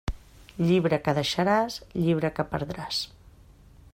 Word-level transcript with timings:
Llibre 0.69 0.97
que 1.07 1.13
deixaràs, 1.17 1.77
llibre 2.07 2.33
que 2.39 2.49
perdràs. 2.55 3.05